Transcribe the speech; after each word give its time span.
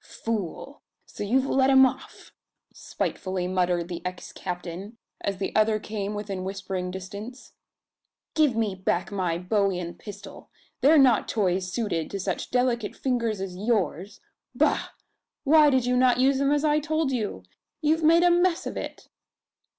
"Fool! 0.03 0.81
So 1.05 1.23
you've 1.23 1.45
let 1.45 1.69
him 1.69 1.85
off?" 1.85 2.31
spitefully 2.73 3.47
muttered 3.47 3.87
the 3.87 4.03
ex 4.03 4.33
captain, 4.33 4.97
as 5.23 5.37
the 5.37 5.55
other 5.55 5.79
came 5.79 6.15
within 6.15 6.43
whispering 6.43 6.89
distance. 6.89 7.53
"Give 8.33 8.55
me 8.55 8.73
back 8.73 9.11
my 9.11 9.37
bowie 9.37 9.77
and 9.77 9.99
pistol. 9.99 10.49
They're 10.79 10.97
not 10.97 11.27
toys 11.27 11.71
suited 11.71 12.09
to 12.09 12.19
such 12.19 12.49
delicate 12.49 12.95
fingers 12.95 13.39
as 13.39 13.55
yours! 13.55 14.21
Bah! 14.55 14.89
Why 15.43 15.69
did 15.69 15.85
you 15.85 15.95
not 15.95 16.19
use 16.19 16.39
them 16.39 16.51
as 16.51 16.65
I 16.65 16.79
told 16.79 17.11
you? 17.11 17.43
You've 17.79 18.01
made 18.03 18.23
a 18.23 18.31
mess 18.31 18.65
of 18.65 18.75
it!" 18.77 19.07